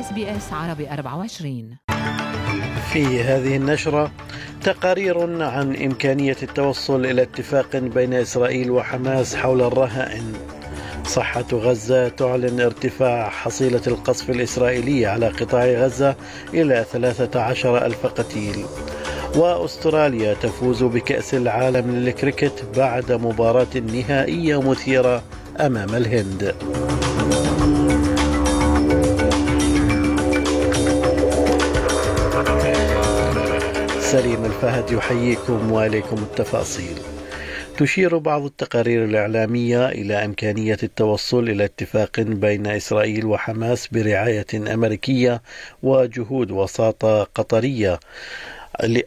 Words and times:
SBS 0.00 0.52
عربي 0.52 0.90
24 0.90 1.76
في 2.92 3.22
هذه 3.22 3.56
النشرة 3.56 4.10
تقارير 4.62 5.42
عن 5.42 5.76
إمكانية 5.76 6.36
التوصل 6.42 7.06
إلى 7.06 7.22
اتفاق 7.22 7.76
بين 7.76 8.14
إسرائيل 8.14 8.70
وحماس 8.70 9.36
حول 9.36 9.62
الرهائن. 9.62 10.32
صحة 11.04 11.44
غزة 11.52 12.08
تعلن 12.08 12.60
ارتفاع 12.60 13.28
حصيلة 13.28 13.80
القصف 13.86 14.30
الإسرائيلي 14.30 15.06
على 15.06 15.28
قطاع 15.28 15.64
غزة 15.64 16.16
إلى 16.54 16.84
13 16.92 17.86
ألف 17.86 18.06
قتيل. 18.06 18.64
وأستراليا 19.36 20.34
تفوز 20.34 20.82
بكأس 20.82 21.34
العالم 21.34 21.90
للكريكت 21.90 22.64
بعد 22.76 23.12
مباراة 23.12 23.76
نهائية 23.92 24.70
مثيرة 24.70 25.22
أمام 25.60 25.94
الهند. 25.94 26.54
سليم 34.12 34.44
الفهد 34.44 34.92
يحييكم 34.92 35.72
وإليكم 35.72 36.16
التفاصيل. 36.16 36.98
تشير 37.78 38.18
بعض 38.18 38.44
التقارير 38.44 39.04
الإعلامية 39.04 39.88
إلى 39.88 40.24
إمكانية 40.24 40.76
التوصل 40.82 41.48
إلى 41.48 41.64
اتفاق 41.64 42.20
بين 42.20 42.66
إسرائيل 42.66 43.26
وحماس 43.26 43.88
برعاية 43.88 44.46
أمريكية 44.74 45.42
وجهود 45.82 46.50
وساطة 46.50 47.22
قطرية 47.22 48.00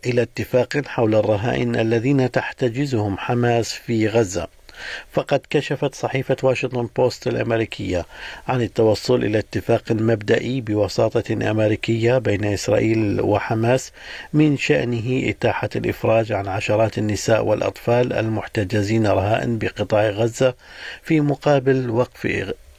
إلى 0.05 0.22
اتفاق 0.22 0.82
حول 0.86 1.16
الرهائن 1.16 1.76
الذين 1.76 2.32
تحتجزهم 2.32 3.18
حماس 3.18 3.74
في 3.74 4.08
غزة. 4.08 4.48
فقد 5.12 5.42
كشفت 5.50 5.96
صحيفة 5.96 6.38
واشنطن 6.44 6.90
بوست 6.96 7.28
الأمريكية 7.28 8.06
عن 8.48 8.62
التوصل 8.62 9.24
إلى 9.24 9.40
اتفاق 9.40 9.91
مبدئي 9.91 10.62
بوساطة 10.62 11.52
أمريكية 11.52 12.18
بين 12.18 12.46
إسرائيل 12.46 13.22
وحماس 13.22 13.91
من 14.34 14.58
شأنه 14.58 15.30
إتاحة 15.30 15.70
الإفراج 15.76 16.32
عن 16.32 16.48
عشرات 16.48 16.98
النساء 16.98 17.46
والأطفال 17.46 18.13
المحتجزين 18.13 19.08
رهائن 19.08 19.58
بقطاع 19.58 20.10
غزة 20.10 20.54
في 21.04 21.22
مقابل 21.22 21.90
وقف 21.90 22.26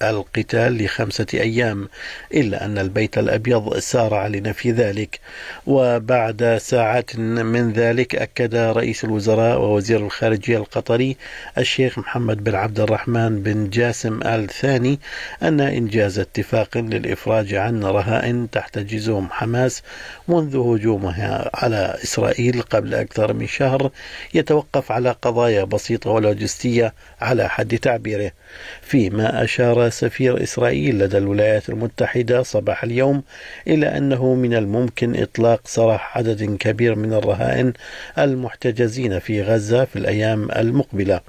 القتال 0.03 0.85
لخمسة 0.85 1.27
أيام 1.35 1.89
إلا 2.35 2.65
أن 2.65 2.79
البيت 2.79 3.19
الأبيض 3.19 3.79
سارع 3.79 4.27
لنفي 4.27 4.73
ذلك. 4.73 5.21
وبعد 5.67 6.59
ساعات 6.61 7.17
من 7.17 7.73
ذلك 7.73 8.17
أكد 8.17 8.55
رئيس 8.55 9.05
الوزراء 9.05 9.61
ووزير 9.61 10.07
الخارجية 10.07 10.57
القطري 10.59 11.17
الشيخ 11.59 11.99
محمد 11.99 12.45
بن 12.45 12.55
عبد 12.55 12.81
الرحمن 12.81 13.43
بن 13.43 13.71
جاسم 13.71 14.21
آل 14.23 14.49
ثاني 14.49 15.01
أن 15.43 15.61
إنجاز 15.61 16.19
اتفاق 16.19 16.79
للإفراج 16.79 17.55
عن 17.55 17.85
رهائن 17.85 18.51
تحتجزهم 18.51 19.29
حماس 19.31 19.83
منذ 20.29 20.57
هجومها 20.57 21.51
على 21.55 21.97
إسرائيل 22.05 22.63
قبل 22.63 22.95
أكثر 22.95 23.33
من 23.33 23.47
شهر 23.47 23.91
يتوقف 24.35 24.93
على 24.93 25.11
قضايا 25.23 25.65
بسيطة 25.65 26.11
ولوجستية 26.11 26.95
على 27.21 27.49
حد 27.49 27.79
تعبيره. 27.79 28.33
فيما 28.83 29.45
أشار 29.45 29.87
سفير 29.93 30.43
إسرائيل 30.43 30.99
لدى 30.99 31.19
الولايات 31.19 31.69
المتحدة 31.69 32.43
صباح 32.43 32.85
اليوم 32.85 33.23
إلى 33.67 33.87
أنه 33.99 34.35
من 34.35 34.55
الممكن 34.55 35.23
إطلاق 35.23 35.61
سراح 35.65 36.19
عدد 36.19 36.57
كبير 36.57 36.95
من 36.95 37.13
الرهائن 37.13 37.73
المحتجزين 38.19 39.19
في 39.19 39.43
غزة 39.43 39.85
في 39.85 39.97
الأيام 39.97 40.51
المقبلة. 40.51 41.21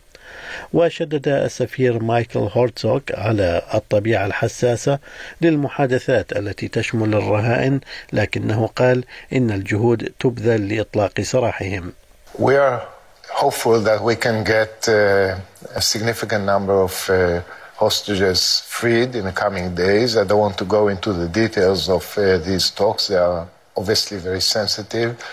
وشدد 0.73 1.27
السفير 1.27 2.03
مايكل 2.03 2.39
هورتسوك 2.39 3.03
على 3.15 3.61
الطبيعة 3.73 4.25
الحساسة 4.25 4.99
للمحادثات 5.41 6.31
التي 6.31 6.67
تشمل 6.67 7.13
الرهائن 7.15 7.79
لكنه 8.13 8.67
قال 8.67 9.03
إن 9.33 9.51
الجهود 9.51 10.11
تبذل 10.19 10.75
لإطلاق 10.75 11.21
سراحهم. 11.21 11.93
We 12.39 12.55
are 12.55 12.81
hopeful 13.29 13.79
that 13.81 14.01
we 14.03 14.15
can 14.15 14.43
get 14.43 14.87
uh, 14.87 15.35
a 15.75 15.81
significant 15.81 16.45
number 16.45 16.73
of 16.87 17.09
uh, 17.09 17.41
hostages 17.75 18.61
freed 18.61 19.15
in 19.15 19.25
the 19.25 19.31
coming 19.31 19.75
days. 19.75 20.17
I 20.17 20.23
don't 20.23 20.39
want 20.39 20.57
to 20.59 20.65
go 20.65 20.87
into 20.87 21.13
the 21.13 21.27
details 21.27 21.89
of 21.89 22.17
uh, 22.17 22.37
these 22.37 22.71
talks. 22.71 23.07
They 23.07 23.17
are 23.17 23.47
obviously 23.75 24.17
very 24.17 24.41
sensitive. 24.41 25.23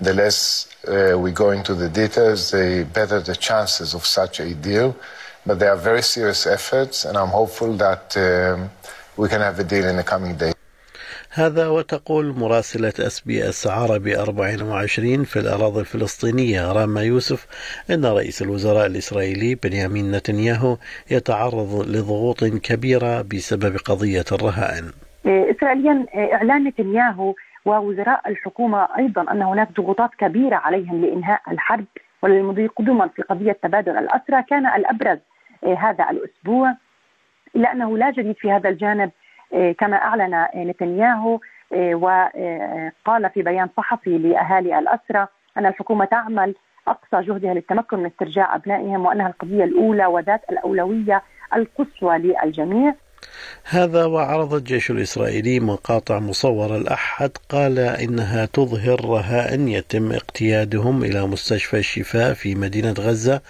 The 0.00 0.14
less 0.14 0.68
uh, 0.88 1.18
we 1.18 1.30
go 1.30 1.50
into 1.50 1.74
the 1.74 1.88
details, 1.88 2.50
the 2.50 2.88
better 2.92 3.20
the 3.20 3.36
chances 3.36 3.94
of 3.94 4.06
such 4.06 4.40
a 4.40 4.54
deal. 4.54 4.96
But 5.44 5.58
they 5.58 5.66
are 5.66 5.76
very 5.76 6.02
serious 6.02 6.46
efforts, 6.46 7.04
and 7.04 7.16
I'm 7.16 7.28
hopeful 7.28 7.74
that 7.76 8.16
um, 8.16 8.70
we 9.16 9.28
can 9.28 9.40
have 9.40 9.58
a 9.58 9.64
deal 9.64 9.86
in 9.86 9.96
the 9.96 10.04
coming 10.04 10.36
days. 10.36 10.59
هذا 11.32 11.68
وتقول 11.68 12.34
مراسلة 12.38 12.92
SBS 13.06 13.66
عربي 13.66 14.18
24 14.18 15.24
في 15.24 15.38
الأراضي 15.38 15.80
الفلسطينية 15.80 16.72
راما 16.72 17.02
يوسف 17.02 17.46
أن 17.90 18.04
رئيس 18.04 18.42
الوزراء 18.42 18.86
الإسرائيلي 18.86 19.54
بنيامين 19.54 20.10
نتنياهو 20.10 20.76
يتعرض 21.10 21.86
لضغوط 21.88 22.44
كبيرة 22.44 23.22
بسبب 23.22 23.76
قضية 23.76 24.24
الرهائن. 24.32 24.84
إسرائيليا 25.26 26.06
إعلان 26.14 26.64
نتنياهو 26.64 27.34
ووزراء 27.64 28.28
الحكومة 28.28 28.88
أيضا 28.98 29.32
أن 29.32 29.42
هناك 29.42 29.68
ضغوطات 29.72 30.10
كبيرة 30.18 30.56
عليهم 30.56 31.04
لإنهاء 31.04 31.40
الحرب 31.50 31.86
وللمضي 32.22 32.66
قدما 32.66 33.08
في 33.08 33.22
قضية 33.22 33.58
تبادل 33.62 33.92
الأسرى. 33.98 34.42
كان 34.50 34.66
الأبرز 34.66 35.18
هذا 35.78 36.10
الأسبوع 36.10 36.74
إلا 37.56 37.72
أنه 37.72 37.98
لا 37.98 38.10
جديد 38.10 38.36
في 38.38 38.50
هذا 38.50 38.68
الجانب. 38.68 39.10
كما 39.78 39.96
أعلن 39.96 40.46
نتنياهو 40.56 41.40
وقال 41.92 43.30
في 43.34 43.42
بيان 43.42 43.68
صحفي 43.76 44.18
لأهالي 44.18 44.78
الاسرى 44.78 45.26
أن 45.56 45.66
الحكومة 45.66 46.04
تعمل 46.04 46.54
أقصى 46.88 47.26
جهدها 47.26 47.54
للتمكن 47.54 47.98
من 47.98 48.06
استرجاع 48.06 48.54
أبنائهم 48.54 49.06
وأنها 49.06 49.26
القضية 49.28 49.64
الأولى 49.64 50.06
وذات 50.06 50.40
الأولوية 50.50 51.22
القصوى 51.56 52.18
للجميع. 52.18 52.94
هذا 53.64 54.04
وعرض 54.04 54.54
الجيش 54.54 54.90
الإسرائيلي 54.90 55.60
مقاطع 55.60 56.18
مصورة 56.18 56.76
الأحد 56.76 57.30
قال 57.48 57.78
إنها 57.78 58.46
تظهر 58.46 59.04
رهائن 59.04 59.68
يتم 59.68 60.12
اقتيادهم 60.12 61.04
إلى 61.04 61.26
مستشفى 61.26 61.78
الشفاء 61.78 62.34
في 62.34 62.54
مدينة 62.54 62.94
غزة 62.98 63.40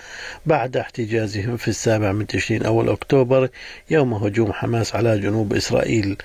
بعد 0.46 0.76
احتجازهم 0.76 1.56
في 1.56 1.68
السابع 1.68 2.12
من 2.12 2.26
تشرين 2.26 2.62
أول 2.62 2.88
أكتوبر 2.88 3.48
يوم 3.90 4.14
هجوم 4.14 4.52
حماس 4.52 4.94
على 4.94 5.18
جنوب 5.18 5.52
إسرائيل 5.52 6.16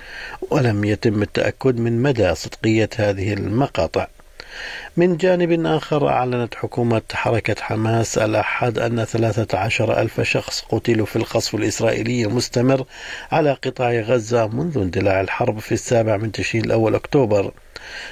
ولم 0.52 0.84
يتم 0.84 1.22
التأكد 1.22 1.80
من 1.80 2.02
مدى 2.02 2.36
صدقية 2.36 2.90
هذه 2.96 3.34
المقاطع. 3.34 4.08
من 4.98 5.18
جانب 5.18 5.66
آخر 5.66 6.08
أعلنت 6.08 6.56
حكومة 6.56 7.02
حركة 7.14 7.56
حماس 7.62 8.18
الأحد 8.18 8.80
أن 8.80 9.06
13 9.06 10.02
ألف 10.02 10.22
شخص 10.22 10.62
قتلوا 10.62 11.06
في 11.06 11.16
القصف 11.16 11.56
الإسرائيلي 11.56 12.26
المستمر 12.26 12.86
على 13.32 13.52
قطاع 13.54 13.92
غزة 13.92 14.48
منذ 14.48 14.78
اندلاع 14.78 15.22
الحرب 15.22 15.60
في 15.60 15.72
السابع 15.72 16.18
من 16.18 16.32
تشرين 16.32 16.66
الأول 16.66 16.96
أكتوبر. 16.96 17.52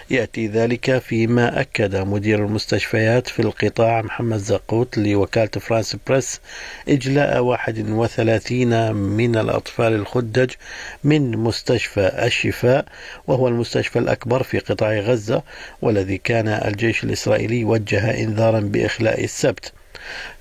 يأتي 0.10 0.48
ذلك 0.48 0.98
فيما 0.98 1.62
أكد 1.62 1.96
مدير 1.96 2.46
المستشفيات 2.46 3.28
في 3.28 3.42
القطاع 3.42 4.02
محمد 4.02 4.38
زقوت 4.38 4.98
لوكالة 4.98 5.50
فرانس 5.60 5.96
بريس 6.08 6.42
إجلاء 6.90 7.40
31 7.40 8.96
من 8.96 9.36
الأطفال 9.36 9.94
الخدج 9.94 10.52
من 11.04 11.38
مستشفى 11.38 12.26
الشفاء 12.26 12.86
وهو 13.28 13.48
المستشفى 13.48 14.00
الأكبر 14.00 14.44
في 14.44 14.60
قطاع 14.60 15.00
غزة 15.00 15.44
والذي 15.82 16.18
كان 16.18 16.48
الجيش 16.48 17.04
الإسرائيلي 17.04 17.64
وجه 17.64 18.24
إنذارا 18.24 18.60
بإخلاء 18.60 19.24
السبت. 19.24 19.74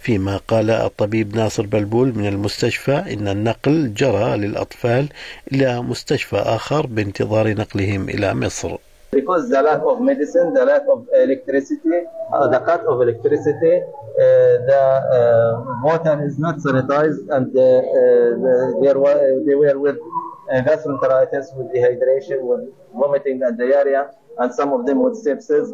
فيما 0.00 0.36
قال 0.36 0.70
الطبيب 0.70 1.36
ناصر 1.36 1.66
بلبول 1.66 2.18
من 2.18 2.26
المستشفى 2.26 2.92
إن 2.92 3.28
النقل 3.28 3.94
جرى 3.94 4.36
للأطفال 4.36 5.08
إلى 5.52 5.82
مستشفى 5.82 6.36
آخر 6.36 6.86
بانتظار 6.86 7.54
نقلهم 7.54 8.08
إلى 8.08 8.34
مصر. 8.34 8.76
Because 9.12 9.50
the 9.50 9.60
lack 9.60 9.82
of 9.82 10.00
medicine, 10.00 10.54
the 10.54 10.64
lack 10.64 10.82
of 10.90 11.06
electricity, 11.14 12.00
uh, 12.32 12.48
the 12.48 12.58
cut 12.60 12.80
of 12.86 13.02
electricity, 13.02 13.76
uh, 13.76 14.56
the 14.70 14.82
uh, 15.12 15.84
water 15.84 16.24
is 16.24 16.38
not 16.38 16.56
sanitized, 16.56 17.20
and 17.28 17.54
uh, 17.54 17.60
uh, 17.60 18.80
they, 18.80 18.94
were, 18.96 19.42
they 19.46 19.54
were 19.54 19.78
with 19.78 19.98
uh, 20.50 20.62
gastroenteritis, 20.62 21.54
with 21.56 21.68
dehydration, 21.74 22.40
with 22.40 22.72
vomiting 22.94 23.42
and 23.42 23.58
diarrhea, 23.58 24.10
and 24.38 24.54
some 24.54 24.72
of 24.72 24.86
them 24.86 25.02
with 25.02 25.22
sepsis 25.22 25.68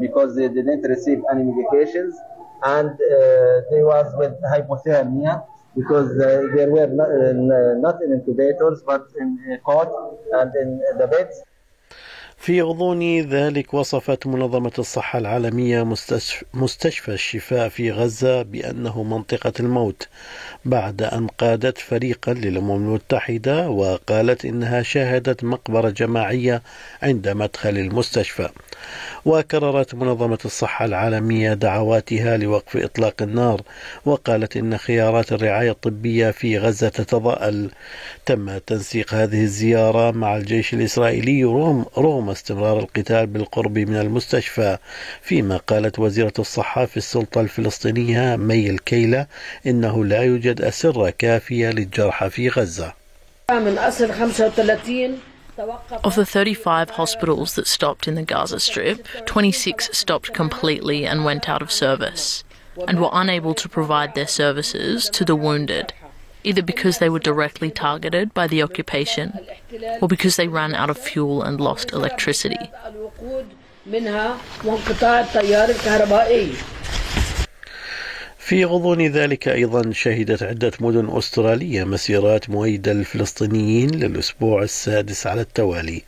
because 0.00 0.36
they 0.36 0.46
didn't 0.46 0.82
receive 0.82 1.20
any 1.32 1.42
medications, 1.42 2.14
and 2.62 2.90
they 3.72 3.82
was 3.82 4.06
with 4.16 4.34
hypothermia 4.54 5.44
because 5.76 6.16
they 6.16 6.66
were 6.66 6.86
not, 6.86 7.10
not 7.82 8.00
in 8.04 8.12
incubators 8.12 8.84
but 8.86 9.02
in 9.18 9.58
cot 9.66 9.90
and 10.34 10.54
in 10.54 10.80
the 10.96 11.08
beds. 11.08 11.42
في 12.38 12.62
غضون 12.62 13.20
ذلك 13.20 13.74
وصفت 13.74 14.26
منظمة 14.26 14.72
الصحة 14.78 15.18
العالمية 15.18 15.96
مستشفى 16.54 17.08
الشفاء 17.12 17.68
في 17.68 17.92
غزة 17.92 18.42
بأنه 18.42 19.02
منطقة 19.02 19.52
الموت 19.60 20.08
بعد 20.64 21.02
أن 21.02 21.26
قادت 21.26 21.78
فريقا 21.78 22.32
للأمم 22.32 22.70
المتحدة 22.70 23.68
وقالت 23.68 24.44
إنها 24.44 24.82
شاهدت 24.82 25.44
مقبرة 25.44 25.90
جماعية 25.90 26.62
عند 27.02 27.28
مدخل 27.28 27.78
المستشفى. 27.78 28.48
وكررت 29.24 29.94
منظمة 29.94 30.38
الصحة 30.44 30.84
العالمية 30.84 31.54
دعواتها 31.54 32.36
لوقف 32.36 32.76
إطلاق 32.76 33.22
النار 33.22 33.62
وقالت 34.04 34.56
إن 34.56 34.78
خيارات 34.78 35.32
الرعاية 35.32 35.70
الطبية 35.70 36.30
في 36.30 36.58
غزة 36.58 36.88
تتضاءل. 36.88 37.70
تم 38.26 38.58
تنسيق 38.58 39.14
هذه 39.14 39.42
الزيارة 39.42 40.10
مع 40.10 40.36
الجيش 40.36 40.74
الإسرائيلي 40.74 41.44
رغم, 41.44 41.84
رغم 41.98 42.30
استمرار 42.30 42.78
القتال 42.78 43.26
بالقرب 43.26 43.78
من 43.78 43.96
المستشفى 43.96 44.78
فيما 45.22 45.56
قالت 45.56 45.98
وزيرة 45.98 46.32
الصحة 46.38 46.86
في 46.86 46.96
السلطة 46.96 47.40
الفلسطينية 47.40 48.36
مي 48.36 48.70
الكيلة 48.70 49.26
إنه 49.66 50.04
لا 50.04 50.22
يوجد 50.22 50.62
أسرة 50.62 51.10
كافية 51.18 51.70
للجرحى 51.70 52.30
في 52.30 52.48
غزة. 52.48 52.92
من 53.50 53.78
أصل 53.78 54.12
35 54.12 55.33
Of 55.58 56.16
the 56.16 56.26
35 56.26 56.90
hospitals 56.90 57.54
that 57.54 57.66
stopped 57.66 58.08
in 58.08 58.16
the 58.16 58.22
Gaza 58.22 58.58
Strip, 58.58 59.06
26 59.26 59.96
stopped 59.96 60.32
completely 60.32 61.06
and 61.06 61.24
went 61.24 61.48
out 61.48 61.62
of 61.62 61.70
service, 61.70 62.42
and 62.88 63.00
were 63.00 63.10
unable 63.12 63.54
to 63.54 63.68
provide 63.68 64.14
their 64.14 64.26
services 64.26 65.08
to 65.10 65.24
the 65.24 65.36
wounded, 65.36 65.92
either 66.42 66.62
because 66.62 66.98
they 66.98 67.08
were 67.08 67.20
directly 67.20 67.70
targeted 67.70 68.34
by 68.34 68.46
the 68.48 68.62
occupation 68.62 69.38
or 70.00 70.08
because 70.08 70.36
they 70.36 70.48
ran 70.48 70.74
out 70.74 70.90
of 70.90 70.98
fuel 70.98 71.42
and 71.42 71.60
lost 71.60 71.92
electricity. 71.92 72.70
في 78.44 78.64
غضون 78.64 79.06
ذلك 79.06 79.48
أيضا 79.48 79.92
شهدت 79.92 80.42
عدة 80.42 80.72
مدن 80.80 81.16
أسترالية 81.16 81.84
مسيرات 81.84 82.50
مؤيدة 82.50 82.92
للفلسطينيين 82.92 83.90
للأسبوع 83.90 84.62
السادس 84.62 85.26
على 85.26 85.40
التوالي. 85.40 86.02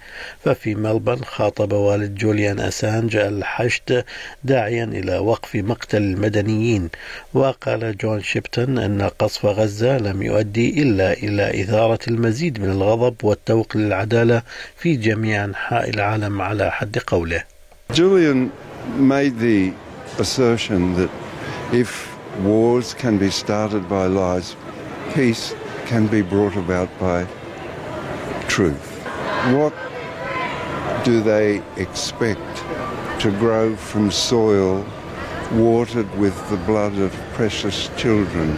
ففي 0.44 0.74
ملبن 0.74 1.16
خاطب 1.16 1.72
والد 1.72 2.14
جوليان 2.14 2.60
أسانج 2.60 3.16
الحشد 3.16 4.04
داعيا 4.44 4.84
إلى 4.84 5.18
وقف 5.18 5.56
مقتل 5.56 6.02
المدنيين. 6.02 6.88
وقال 7.34 7.96
جون 7.96 8.22
شيبتون 8.22 8.78
أن 8.78 9.02
قصف 9.02 9.46
غزة 9.46 9.98
لم 9.98 10.22
يؤدي 10.22 10.82
إلا 10.82 11.12
إلى 11.12 11.62
إثارة 11.62 11.98
المزيد 12.08 12.60
من 12.60 12.70
الغضب 12.70 13.14
والتوق 13.22 13.76
للعدالة 13.76 14.42
في 14.76 14.96
جميع 14.96 15.44
أنحاء 15.44 15.90
العالم 15.90 16.42
على 16.42 16.70
حد 16.70 16.98
قوله. 16.98 17.44
Julian 17.92 18.52
made 18.98 19.38
the 19.38 19.72
assertion 20.18 20.94
that 20.96 21.10
if 21.72 22.15
Wars 22.39 22.93
can 22.93 23.17
be 23.17 23.29
started 23.29 23.87
by 23.89 24.05
lies. 24.07 24.55
Peace 25.13 25.53
can 25.85 26.07
be 26.07 26.21
brought 26.21 26.55
about 26.55 26.89
by 26.99 27.25
truth. 28.47 28.87
What 29.57 29.73
do 31.03 31.21
they 31.21 31.61
expect 31.77 32.55
to 33.21 33.31
grow 33.39 33.75
from 33.75 34.11
soil 34.11 34.85
watered 35.51 36.09
with 36.17 36.35
the 36.49 36.57
blood 36.57 36.97
of 36.97 37.11
precious 37.33 37.89
children? 37.97 38.57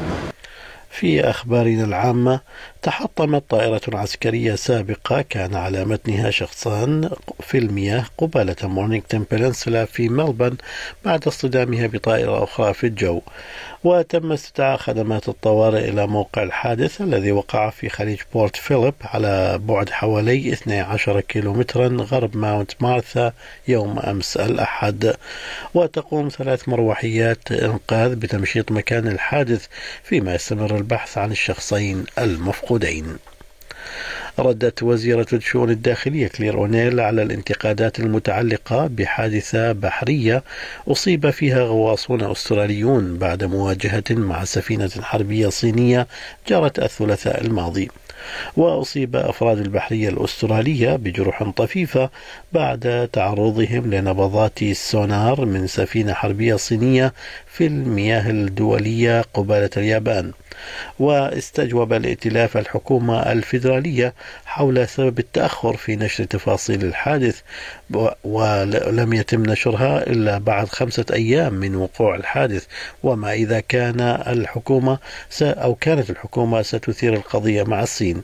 في 0.89 1.21
أخبارنا 1.29 1.83
العامة 1.83 2.41
تحطمت 2.88 3.50
طائرة 3.50 3.80
عسكرية 3.92 4.54
سابقة 4.54 5.22
كان 5.22 5.54
على 5.54 5.84
متنها 5.84 6.30
شخصان 6.30 7.10
في 7.40 7.58
المياه 7.58 8.04
قبالة 8.18 8.56
مورنينغتون 8.62 9.26
بينسولا 9.30 9.84
في 9.84 10.08
ملبن 10.08 10.56
بعد 11.04 11.26
اصطدامها 11.26 11.86
بطائرة 11.86 12.44
أخرى 12.44 12.74
في 12.74 12.86
الجو. 12.86 13.20
وتم 13.84 14.32
استدعاء 14.32 14.76
خدمات 14.76 15.28
الطوارئ 15.28 15.88
إلى 15.88 16.06
موقع 16.06 16.42
الحادث 16.42 17.00
الذي 17.00 17.32
وقع 17.32 17.70
في 17.70 17.88
خليج 17.88 18.18
بورت 18.34 18.56
فيليب 18.56 18.94
على 19.02 19.58
بعد 19.58 19.90
حوالي 19.90 20.52
12 20.52 21.20
كيلومترا 21.20 21.88
غرب 21.88 22.36
ماونت 22.36 22.72
مارثا 22.80 23.32
يوم 23.68 23.98
أمس 23.98 24.36
الأحد. 24.36 25.14
وتقوم 25.74 26.28
ثلاث 26.28 26.68
مروحيات 26.68 27.52
إنقاذ 27.52 28.14
بتمشيط 28.14 28.72
مكان 28.72 29.08
الحادث 29.08 29.66
فيما 30.02 30.34
يستمر 30.34 30.76
البحث 30.76 31.18
عن 31.18 31.30
الشخصين 31.30 32.04
المفقودين. 32.18 32.77
ردت 34.38 34.82
وزيرة 34.82 35.26
الشؤون 35.32 35.70
الداخلية 35.70 36.28
كلير 36.28 36.54
أونيل 36.54 37.00
على 37.00 37.22
الانتقادات 37.22 38.00
المتعلقة 38.00 38.86
بحادثة 38.86 39.72
بحرية 39.72 40.42
أصيب 40.88 41.30
فيها 41.30 41.62
غواصون 41.62 42.30
أستراليون 42.30 43.18
بعد 43.18 43.44
مواجهة 43.44 44.04
مع 44.10 44.44
سفينة 44.44 44.90
حربية 45.00 45.48
صينية 45.48 46.06
جرت 46.48 46.78
الثلاثاء 46.78 47.40
الماضي. 47.40 47.88
وأصيب 48.56 49.16
أفراد 49.16 49.58
البحرية 49.58 50.08
الأسترالية 50.08 50.96
بجروح 50.96 51.42
طفيفة 51.42 52.10
بعد 52.52 53.08
تعرضهم 53.12 53.94
لنبضات 53.94 54.62
السونار 54.62 55.44
من 55.44 55.66
سفينة 55.66 56.12
حربية 56.12 56.56
صينية 56.56 57.12
في 57.46 57.66
المياه 57.66 58.30
الدولية 58.30 59.24
قبالة 59.34 59.70
اليابان. 59.76 60.32
واستجوب 60.98 61.92
الائتلاف 61.92 62.56
الحكومة 62.56 63.32
الفيدرالية 63.32 64.14
حول 64.46 64.88
سبب 64.88 65.18
التأخر 65.18 65.76
في 65.76 65.96
نشر 65.96 66.24
تفاصيل 66.24 66.84
الحادث 66.84 67.40
ولم 68.24 69.12
يتم 69.12 69.42
نشرها 69.42 70.06
إلا 70.06 70.38
بعد 70.38 70.68
خمسة 70.68 71.04
أيام 71.12 71.54
من 71.54 71.76
وقوع 71.76 72.14
الحادث. 72.16 72.66
وما 73.02 73.32
إذا 73.32 73.60
كان 73.60 74.00
الحكومة 74.26 74.98
أو 75.42 75.74
كانت 75.74 76.10
الحكومة 76.10 76.62
ستثير 76.62 77.14
القضية 77.14 77.62
مع 77.62 77.82
الصين. 77.82 78.17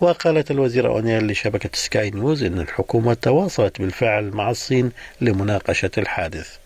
وقالت 0.00 0.50
الوزيرة 0.50 0.88
أونيل 0.88 1.26
لشبكة 1.26 1.70
سكاي 1.72 2.10
نيوز 2.10 2.42
أن 2.42 2.60
الحكومة 2.60 3.14
تواصلت 3.14 3.80
بالفعل 3.80 4.24
مع 4.24 4.50
الصين 4.50 4.92
لمناقشة 5.20 5.90
الحادث. 5.98 6.56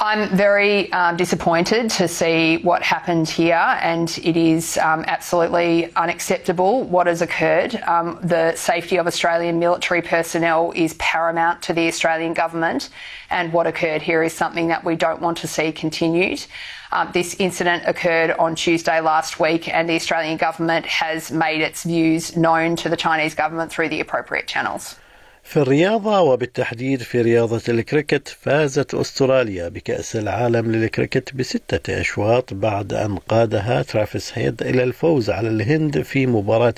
I'm 0.00 0.36
very 0.36 0.92
um, 0.92 1.16
disappointed 1.16 1.88
to 1.90 2.08
see 2.08 2.56
what 2.58 2.82
happened 2.82 3.28
here, 3.28 3.78
and 3.80 4.10
it 4.24 4.36
is 4.36 4.76
um, 4.78 5.04
absolutely 5.06 5.94
unacceptable 5.94 6.82
what 6.82 7.06
has 7.06 7.22
occurred. 7.22 7.76
Um, 7.86 8.18
the 8.20 8.56
safety 8.56 8.96
of 8.96 9.06
Australian 9.06 9.60
military 9.60 10.02
personnel 10.02 10.72
is 10.74 10.94
paramount 10.94 11.62
to 11.62 11.72
the 11.72 11.86
Australian 11.86 12.34
government, 12.34 12.90
and 13.30 13.52
what 13.52 13.68
occurred 13.68 14.02
here 14.02 14.24
is 14.24 14.32
something 14.32 14.66
that 14.66 14.84
we 14.84 14.96
don't 14.96 15.20
want 15.20 15.38
to 15.38 15.46
see 15.46 15.70
continued. 15.70 16.44
Um, 16.90 17.10
this 17.12 17.36
incident 17.38 17.84
occurred 17.86 18.32
on 18.32 18.56
Tuesday 18.56 19.00
last 19.00 19.38
week, 19.38 19.72
and 19.72 19.88
the 19.88 19.94
Australian 19.94 20.38
government 20.38 20.86
has 20.86 21.30
made 21.30 21.60
its 21.60 21.84
views 21.84 22.36
known 22.36 22.74
to 22.76 22.88
the 22.88 22.96
Chinese 22.96 23.36
government 23.36 23.70
through 23.70 23.90
the 23.90 24.00
appropriate 24.00 24.48
channels. 24.48 24.96
في 25.44 25.60
الرياضة 25.60 26.20
وبالتحديد 26.20 27.02
في 27.02 27.22
رياضة 27.22 27.62
الكريكت 27.68 28.28
فازت 28.40 28.94
أستراليا 28.94 29.68
بكأس 29.68 30.16
العالم 30.16 30.72
للكريكت 30.72 31.34
بستة 31.34 32.00
أشواط 32.00 32.54
بعد 32.54 32.92
أن 32.92 33.16
قادها 33.16 33.82
ترافيس 33.82 34.38
هيد 34.38 34.62
إلى 34.62 34.82
الفوز 34.82 35.30
على 35.30 35.48
الهند 35.48 36.02
في 36.02 36.26
مباراة 36.26 36.74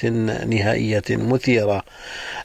نهائية 0.47 1.03
مثيرة. 1.11 1.83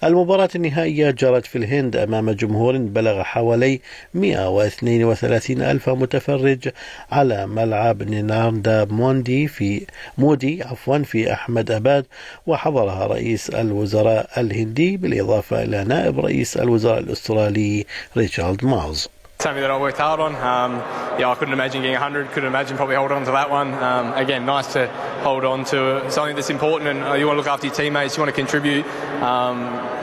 المباراة 0.04 0.50
النهائية 0.56 1.12
جرت 1.12 1.46
في 1.46 1.58
الهند 1.58 1.96
أمام 1.96 2.32
جمهور 2.32 2.78
بلغ 2.78 3.24
حوالي 3.24 3.80
132 4.14 5.62
ألف 5.62 5.90
متفرج 5.90 6.70
على 7.12 7.48
ملعب 7.48 8.04
نيناردا 8.04 8.86
موندي 8.86 9.48
في 9.48 9.86
مودي 10.18 10.64
عفوا 10.64 10.98
في 10.98 11.34
أحمد 11.34 11.72
أباد 11.72 12.06
وحضرها 12.48 13.08
رئيس 13.08 13.50
الوزراء 13.50 14.30
الهندي 14.38 14.98
بالإضافة 14.98 15.64
إلى 15.64 15.84
نائب 15.84 16.11
نائب 16.11 16.21
رئيس 16.21 16.57
الوزراء 16.57 16.99
الأسترالي 16.99 17.87
ريتشارد 18.17 18.65
ماوز 18.65 19.09
something 19.39 19.61
that 19.61 19.71
I 19.71 19.79
worked 19.79 19.99
hard 19.99 20.19
on. 20.19 20.35
Um, 20.35 20.73
yeah, 21.21 21.29
I 21.29 21.35
couldn't 21.35 21.53
imagine 21.53 21.83
getting 21.83 21.93
100. 21.93 22.29
Couldn't 22.29 22.49
imagine 22.49 22.77
probably 22.77 22.97
holding 22.97 23.19
on 23.19 23.25
to 23.27 23.33
that 23.33 23.51
one. 23.51 23.75
Um, 23.75 24.15
again, 24.15 24.47
nice 24.47 24.73
to 24.73 24.89
hold 25.23 25.45
on 25.45 25.65
to 25.67 26.11
something 26.11 26.35
that's 26.35 26.51
important, 26.51 26.89
and 26.89 27.05
uh, 27.05 27.13
you 27.15 27.27
want 27.27 27.37
to 27.37 27.41
look 27.43 27.53
after 27.55 27.67
your 27.67 27.75
teammates. 27.75 28.17
You 28.17 28.23
want 28.23 28.35
to 28.35 28.41
contribute. 28.41 28.87
Um, 29.23 29.59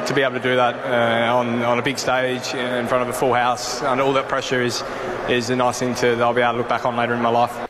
to 0.05 0.13
be 0.13 0.21
able 0.21 0.35
to 0.35 0.43
do 0.43 0.55
that 0.57 0.75
uh, 0.85 1.33
on 1.33 1.63
on 1.63 1.79
a 1.79 1.81
big 1.81 1.97
stage 1.97 2.53
in 2.53 2.87
front 2.87 3.03
of 3.03 3.07
a 3.07 3.13
full 3.13 3.33
house 3.33 3.81
under 3.81 4.03
all 4.03 4.13
that 4.13 4.27
pressure 4.27 4.61
is 4.61 4.83
is 5.29 5.49
a 5.49 5.55
nice 5.55 5.79
thing 5.79 5.95
to 5.95 6.15
that 6.15 6.21
I'll 6.21 6.33
be 6.33 6.41
able 6.41 6.53
to 6.53 6.57
look 6.59 6.69
back 6.69 6.85
on 6.85 6.97
later 6.97 7.13
in 7.13 7.21
my 7.21 7.29
life. 7.29 7.66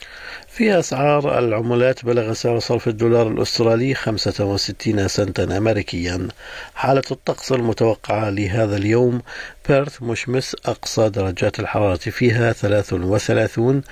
في 0.59 0.79
أسعار 0.79 1.39
العملات 1.39 2.05
بلغ 2.05 2.33
سعر 2.33 2.59
صرف 2.59 2.89
الدولار 2.89 3.29
الأسترالي 3.29 3.95
65 3.95 5.09
سنتا 5.09 5.59
أمريكيا. 5.59 6.29
حالة 6.75 7.03
الطقس 7.11 7.53
المتوقعة 7.53 8.31
لهذا 8.31 8.77
اليوم 8.77 9.23
بيرث 9.69 10.03
مشمس 10.03 10.57
أقصى 10.67 11.09
درجات 11.09 11.61
الحرارة 11.61 11.97
فيها 11.97 12.53
33 12.53 13.83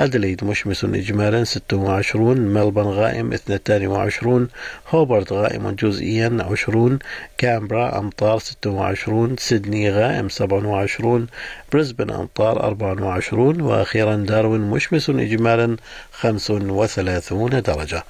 أدليد 0.00 0.44
مشمس 0.44 0.84
إجمالا 0.84 1.44
26 1.44 2.38
ملبن 2.40 2.82
غائم 2.82 3.32
22 3.32 4.48
هوبرت 4.88 5.32
غائم 5.32 5.70
جزئيا 5.70 6.38
20 6.40 6.98
كامبرا 7.38 7.98
أمطار 7.98 8.38
26 8.38 9.36
سيدني 9.36 9.90
غائم 9.90 10.28
27 10.28 11.26
بريسبن 11.72 12.10
أمطار 12.10 12.62
24 12.62 13.60
وأخيرا 13.60 14.16
داروين 14.16 14.60
مشمس 14.60 15.10
إجمالا 15.10 15.76
35 16.12 17.62
درجة. 17.62 18.04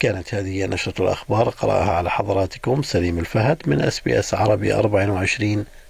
كانت 0.00 0.34
هذه 0.34 0.66
نشرة 0.66 1.02
الأخبار 1.02 1.48
قرأها 1.48 1.92
على 1.92 2.10
حضراتكم 2.10 2.82
سليم 2.82 3.18
الفهد 3.18 3.62
من 3.66 3.80
أس 3.80 4.00
بي 4.00 4.18
أس 4.18 4.34
عربي 4.34 4.74
24 4.74 5.64